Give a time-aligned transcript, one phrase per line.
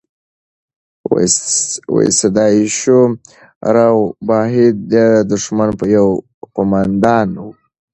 [2.19, 3.01] سداشیو
[3.75, 4.93] راو بهاو د
[5.31, 6.07] دښمن یو
[6.55, 7.45] قوماندان و.